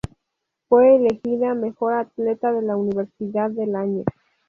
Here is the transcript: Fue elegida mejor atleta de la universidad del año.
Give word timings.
Fue 0.67 0.95
elegida 0.95 1.53
mejor 1.53 1.93
atleta 1.93 2.51
de 2.53 2.63
la 2.63 2.75
universidad 2.75 3.51
del 3.51 3.75
año. 3.75 4.03